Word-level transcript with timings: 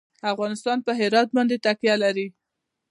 افغانستان 0.33 0.77
په 0.85 0.91
هرات 0.99 1.29
باندې 1.35 1.55
تکیه 1.65 1.95
لري. 2.03 2.27